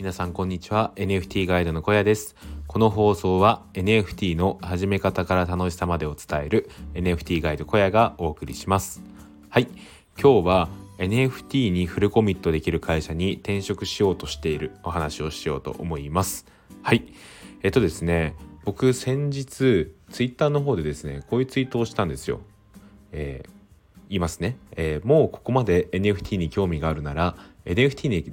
[0.00, 0.92] 皆さんこんにちは。
[0.96, 2.34] NFT ガイドの小屋です。
[2.66, 9.02] この放送は NFT の始め方から楽しさまでを伝える NFT ガイド小屋がお送りします。
[9.50, 9.68] はい。
[10.18, 16.46] 今日は NFT にフルコミットできる会社に転職しようとしているお話をしようと思います。
[16.80, 17.04] はい。
[17.62, 22.40] えっとですね僕先日 Twitter の方でですねこういうツイートをしたんですよ。
[23.12, 23.50] えー
[24.08, 28.32] 言いますね、えー、もうここまで NFT に興味があるなら NFT に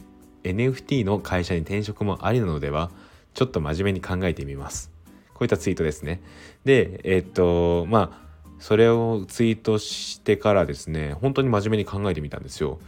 [0.54, 2.92] NFT の会社に転職もありなのでは
[3.34, 4.92] ちょっと真面目に考えてみます。
[5.34, 6.22] こういったツイートですね。
[6.66, 8.28] でえ、っとまあ
[8.60, 12.80] それをツイートしてからですね本当に真面目に考えてみたんですよ。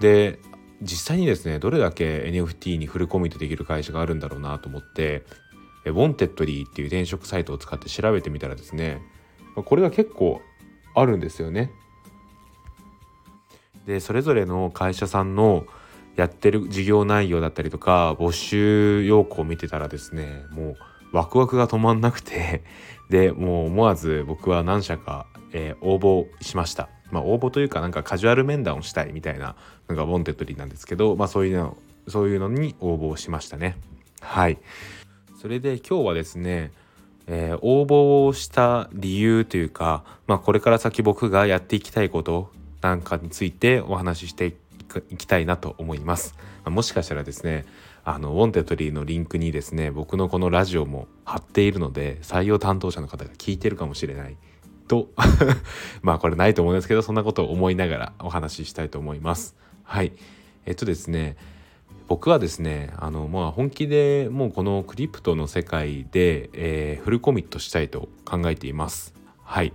[0.00, 0.38] で
[0.82, 5.24] 実際にですねどれだけ NFT にフルコミットできる会社があるんだろうなと思って
[5.86, 9.00] Wantedly っていう転職サイトを使って調べてみたらですね
[9.54, 10.42] これが結構
[10.94, 11.70] あるんですよね。
[13.86, 15.66] でそれぞれの会社さんの
[16.16, 20.76] やってる事業内容だったりとか募集要項を見てたらですねもう
[21.12, 22.62] ワクワクが止まんなくて
[23.10, 26.88] でもう思わず僕は何社か、えー、応募しました。
[27.10, 29.54] まあ、応募というかなんかカジュアル面談をしたいみたいな
[29.88, 31.76] のが Wantedly なんですけど、まあ、そういうの
[32.08, 33.76] そういうのに応募しましたね。
[34.20, 34.58] はい
[35.36, 36.72] それで今日はですね
[37.26, 42.50] えー、応募をした理由というか、まあ、これから先僕がやっていきたいこと
[42.82, 44.54] なんかについてお話しして
[45.10, 46.34] いきたいなと思います。
[46.66, 47.64] もしかしたらですね
[48.04, 54.36] あのウォンテッドリーのリンクにですね僕のこのラジオも貼っているので採用担当者の方が聞いてるかもしれない
[54.88, 55.08] と
[56.02, 59.56] まあこれないと思うんですけどそんなことを思いながらお話ししたいと思います。
[59.82, 60.12] はい
[60.66, 61.36] えっとですね
[62.06, 69.14] 僕はですねあのまあ本気でもうこのクリプトの世界で、えー、フルコミットしたいと考えています。
[69.42, 69.72] はい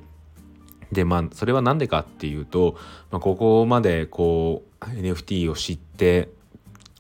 [0.92, 2.76] でまあそれは何でかっていうと、
[3.12, 6.30] まあ、ここまでこう NFT を知って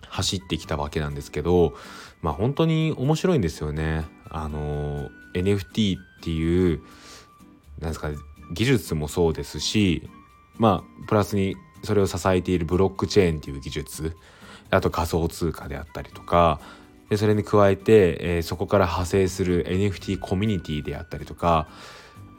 [0.07, 1.73] 走ってきたわけなんですけど
[2.21, 4.05] まあ本当に面白いんですよね。
[4.29, 6.81] あの NFT っていう
[7.79, 8.15] なんですかね
[8.53, 10.09] 技術もそうですし
[10.57, 14.15] まあプラスにそれを支えているブロックチェーンっていう技術
[14.69, 16.59] あと仮想通貨であったりとか
[17.09, 21.67] でそれに加えて、えー、そこから派生する NFT コミュニティであったりとか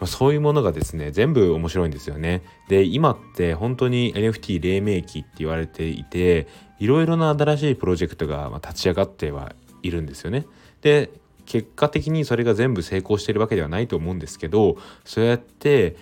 [0.00, 2.42] まあ、そういうものがですね全部面白いんですよね。
[2.68, 10.46] で今って本当に NFT 黎明期って言われていていろいろな新しいプロジェクトが立ち上がってはいるんですよね。
[10.80, 11.10] で
[11.44, 15.96] 結果的にそれが全部成功してるわけではないと思うんですけどそうやって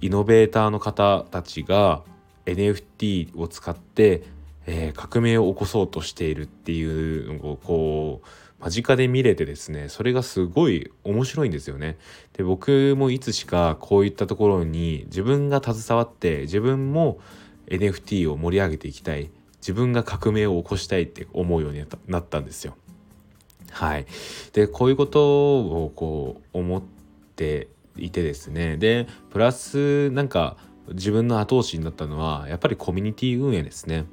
[0.00, 2.02] イノベーターの方たちが
[2.46, 4.24] NFT を使って、
[4.66, 8.26] えー、革命を起こそうとしているっていうのをこう
[8.62, 11.98] 間近で見れてですねそれがすごい面白いんですよね。
[12.34, 17.18] で僕もいつしかこういったところに自分が携わって自分も
[17.66, 19.30] NFT を盛り上げていきたい
[19.60, 22.76] 自分が革命を起こしたいって思うようになったんですよ。
[23.72, 24.06] はい、
[24.52, 26.82] でこういうことをこう思っ
[27.36, 30.56] ていてですねでプラスなんか
[30.88, 34.04] 自分の後押しになったのはやっぱりコミュニティ運営ですね。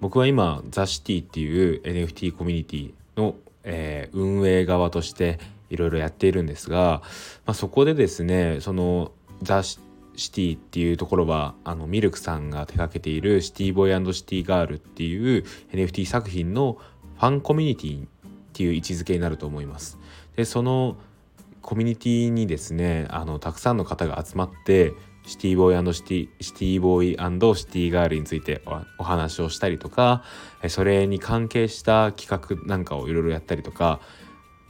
[0.00, 3.34] 僕は今ザ・シティっていう NFT コミュニティの
[3.70, 5.38] えー、運営側として
[5.70, 7.02] いろいろやっているんですが、
[7.44, 9.78] まあ、そこでですねそのザ・シ
[10.32, 16.78] ティっていうところはあのミルクさんが手掛けているシティボーイシティガールっていう NFT 作品の
[17.16, 18.08] ファンコミュニティっ
[18.54, 19.98] ていう位置づけになると思います。
[20.34, 20.96] でその
[21.60, 24.94] コミュニティにですねあのたくさんの方が集まって
[25.28, 28.62] シティボーイシティシティボーイシティガールについて
[28.96, 30.24] お話をしたりとか
[30.68, 32.28] それに関係した企
[32.58, 34.00] 画なんかをいろいろやったりとか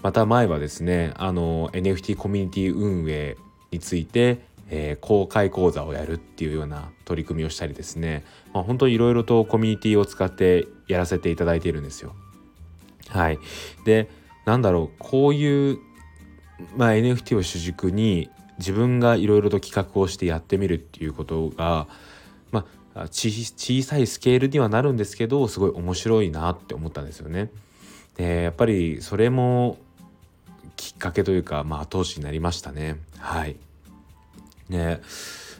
[0.02, 3.36] また前はですねあの NFT コミュニティ運営
[3.70, 12.16] について、えー、公開講座をやるっていうような取り組みをしたりですね、まあ、本当にいろいろとコミュニティを使ってやらせていただいているんですよ。
[13.08, 13.38] はい、
[13.84, 14.10] で
[14.44, 15.78] なんだろうこういう、
[16.76, 21.86] まあ、NFT を主軸に自分がいろいろと企画をしてやってみるっていうことが、
[22.50, 27.50] まあ、小さいスケールにはなるんですけどすごい面白いなって思ったんですよね。
[28.16, 29.78] でやっぱりそれも
[30.76, 32.98] きっかけというか、まあ、後押しになりましたね。
[33.18, 33.56] はい。
[34.68, 35.00] ね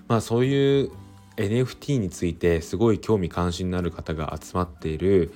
[0.09, 0.91] まあそういう
[1.37, 5.33] NFT についてすごい興味関心のある方が集まっている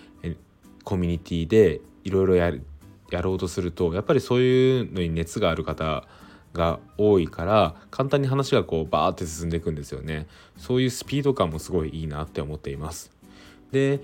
[0.83, 2.53] コミュニティでいろいろや
[3.23, 6.05] ろうとするとやっぱりそういうのに熱がある方
[6.53, 10.27] が多いから簡単に話がこうバーって進んでいくんですよね。
[10.57, 13.11] そういうスピード感もすごいいいなって思っています。
[13.73, 14.01] で、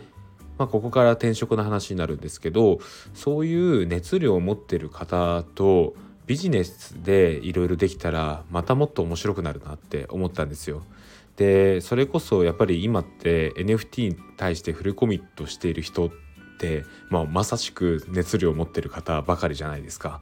[0.57, 2.81] まあ、ここから転職の話になるんですけど
[3.15, 5.95] そういう熱量を持ってる方と
[6.27, 10.83] ビジネスでいろいろできたらまたもっと面白くなるなって思ったんですよ。
[11.37, 16.28] でそれこそやっぱり今って NFT に対してフルコミットしている人って、
[17.11, 20.21] まあ、まさしく熱量を持ってる方ばかりじゃないですか。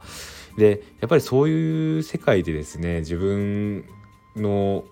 [0.57, 3.85] でやっぱりそういう世界でですね自分
[4.35, 4.85] の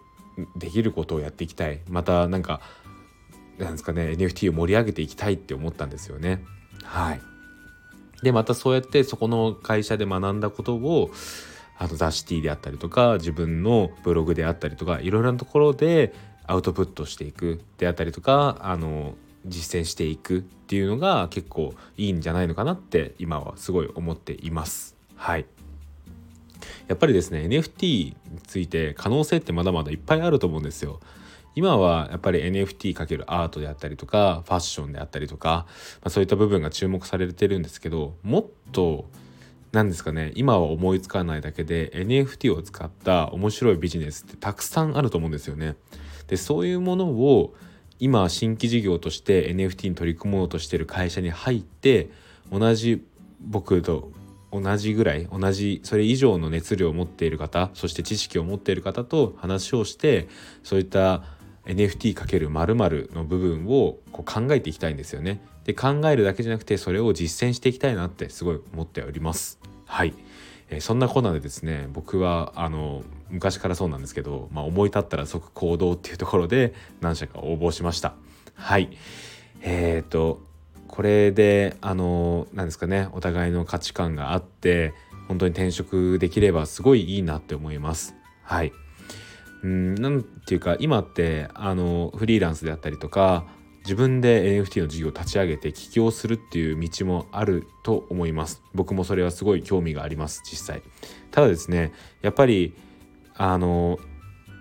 [0.56, 2.62] できることをやっていきたいまたなんか
[3.58, 6.44] なんですかね NFT を盛り上げていきたいって思ったんですよね。
[6.84, 7.22] はい
[8.22, 11.12] でまたそうやってそこの会社で学んだことを
[11.78, 16.14] あのザ・シティであったりとか自分のブログであったりとかいろいろなところで
[16.48, 19.16] アウトプットしていくであったりとかあの
[19.46, 24.96] 実践していくっていうのが結構いいんじゃないのかなって今はすごい思っています。
[25.16, 25.46] はい
[26.88, 28.16] やっぱりですね NFT に
[28.46, 31.00] ついて可能性ってまだまだいっぱいあると思うんですよ。
[31.56, 35.66] 今はやっぱり NFT× アートであったりとかファッションであったりとか、
[36.02, 39.06] まあ、そういった部分が注目されてるんですけどもっと
[39.72, 45.76] 何ですかね今は思いつかないだけで NFT を使った面白いビジネスってたくさんあると思うんですよね。
[46.28, 47.54] でそういうものを
[48.00, 52.10] 今新規事業として NFT に取り組もうとしてる会社に入って
[52.52, 53.06] 同じ
[53.42, 54.12] 僕と
[54.52, 60.28] 同じぐらい同じそれ以上の熱量を持っている方そして知識を持っている方と話をして
[60.64, 61.24] そういった
[61.66, 65.42] NFT×○○ の部分をこう考えていきたいんですよね。
[65.64, 69.60] で考えるだけじゃなくてそれを実践していきたいなってすごい思っております。
[69.86, 70.14] はい、
[70.70, 78.14] えー、そんなコーナーでですね僕はあの昔からそうなんですけど、まあ、思い立ったら即行動っていうところで何社か応募しました。
[78.56, 78.90] はい
[79.62, 80.42] えーと
[80.88, 84.94] これであの何ですかねお互いの価値観があって
[85.28, 88.16] 本当に転職できればすごいいいなって思います。
[88.44, 88.72] はい
[89.64, 93.46] うんなんていうか今ってあのフリーランスであったりとか
[93.86, 98.64] 自分で NFT の事業を立ち上げて起業するっていう道もあると思います。
[98.74, 100.82] 僕もそれはすごい興味があります実際。
[101.30, 101.94] ただですね
[102.24, 102.74] やっぱり
[103.36, 104.00] あの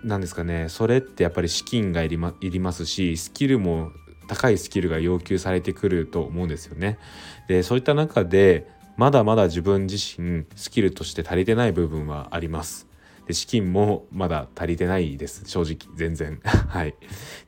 [0.03, 3.91] 何ですかねそれってやっぱり資金がいり,、ま、いりますしスキルも
[4.27, 6.99] 高いスキルが要求されてくると思うんですよね。
[7.47, 12.87] でそういった中でまだまだ自分自身スキルとして足りてない部分はあります。
[13.27, 15.43] で資金もまだ足りてないです。
[15.45, 16.39] 正直全然。
[16.69, 16.89] はい。
[16.89, 16.93] っ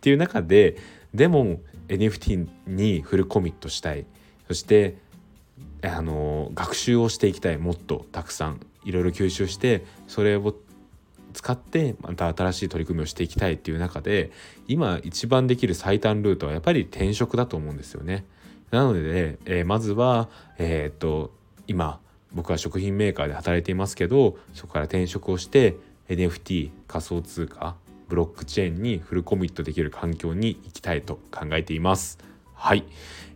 [0.01, 0.77] ていう中で
[1.13, 4.05] でも NFT にフルコミットしたい。
[4.47, 4.97] そして
[5.81, 7.57] あの学習をしていきたい。
[7.57, 8.59] もっとたくさん。
[8.83, 10.55] いろいろ吸収してそれを
[11.33, 14.31] 使ってまた新しい取り組みをしていきたいっていう中で
[14.67, 18.23] 今一番できる最短ルートはやっぱり転職だと思うんですよね。
[18.71, 21.33] なので、えー、まずは、えー、っと
[21.67, 21.99] 今
[22.31, 25.75] 僕は食品メーカーで働いていますけどそこから転職をして
[26.07, 27.75] NFT 仮想通貨
[28.07, 32.17] ブロックチェーンにフルコミットできる環境に行きたいと考えています。
[32.53, 32.83] はい。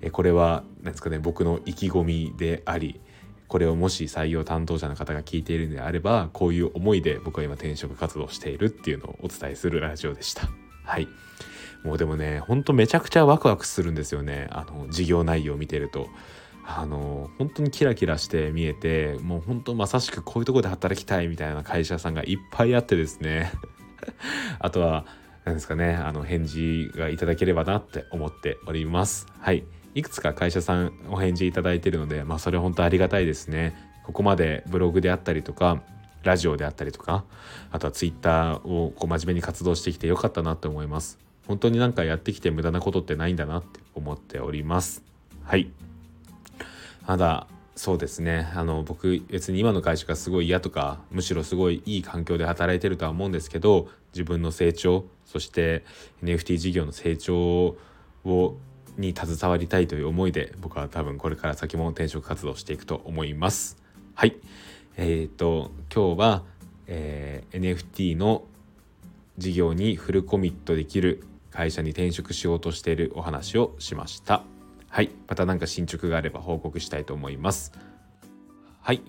[0.01, 2.99] えこれは何ですかね僕の意気込みであり
[3.47, 10.49] これをもし採用担当者の方が聞いているのであればこういう思いで僕は今転職活動しているっていうのをお伝えするラジオでした。
[10.83, 11.07] はい。
[11.83, 14.47] もうでもねほんとめちゃくちゃワクワクするんですよね。
[14.51, 16.07] あの事業内容を見てると。
[16.63, 23.51] あの本当にキラキラして見えてもう本当まさしくこういうとこで働きたいみたいな会社さんがいっぱいあってですね。
[24.59, 25.05] あとは
[25.45, 29.27] 何ですかねあの返事がいただければなって思っております。
[29.39, 29.63] はい。
[29.93, 33.75] いくつか会社さんお返事いただいてるのでまあそれ本当ありがたいですね。
[34.03, 35.81] ここまでブログであったりとか
[36.23, 37.23] ラジオであったりとか
[37.71, 41.19] あとはツイッターをこう真面目に活動してきてよかったなって思います。
[41.47, 45.03] 本当になんかやってきて無駄なことってないんだなって思っております。
[45.43, 45.71] はい。
[47.07, 48.51] まだそうですね。
[48.53, 55.83] あの僕別に今の会社がすごい嫌とかむしろすごいいい環境で働いてるとは思うんですけど自分の成長そして
[56.21, 57.77] NFT 事業の成長
[58.25, 58.57] を
[58.97, 63.77] に携わりたいという思いで僕は多分これから先も転職活動していくと思います。
[64.15, 64.35] はい。
[64.97, 66.43] えーと、と今日は、
[66.87, 68.43] えー、NFT の
[69.37, 74.43] 事業にフルコミットできる会社に転職しようとしているお話をしました。
[74.93, 75.09] はい。
[75.25, 77.71] また何か進捗があれば報告したいと思います。
[78.81, 79.01] はい。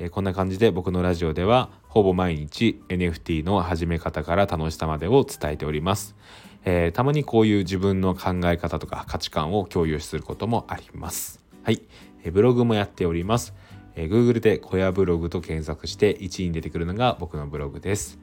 [0.00, 6.16] えー、こんな感じで僕のラジオではほぼ毎日 NFT の始め方から楽しさまでを伝えております。
[6.64, 11.40] えー、たまにこういう自分の考え方とか価値観を共有することもあります。
[11.62, 11.82] はい。
[12.24, 13.54] えー、ブログもやっております。
[13.94, 18.18] えー、Google で小屋ブログと検索して1位に出てくるのが僕のブログです。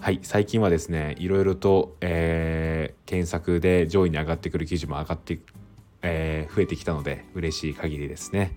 [0.00, 5.38] はい、最近はですね、いろいろと、えー、検索で上位に上がってくる記事も上がって
[6.08, 8.56] えー、増えてきたので嬉しい限りですね。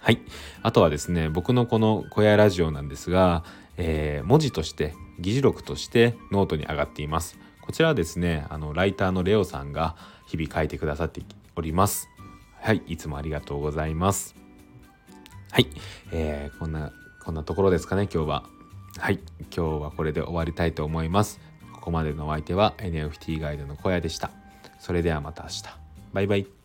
[0.00, 0.20] はい。
[0.62, 3.44] あとはですね、僕のこの小屋ラジオなんですが、
[3.76, 7.38] えー、文字として、議事録としてノートに上がっています。
[7.60, 9.96] こちらはですね、あの、ライターのレオさんが
[10.28, 11.22] 日々書いてくださって
[11.56, 12.08] おります。
[12.60, 12.82] はい。
[12.86, 14.36] いつもありがとうございます。
[15.50, 15.66] はい。
[16.12, 16.92] えー、こんな、
[17.24, 18.44] こんなところですかね、今日は。
[18.98, 19.20] はい。
[19.54, 21.40] 今日はこれで終わりたいと思います。
[21.72, 24.30] ここまでのお相手は NFT ガイドの小屋でした。
[24.78, 25.85] それではまた明日。
[26.16, 26.55] バイバイ。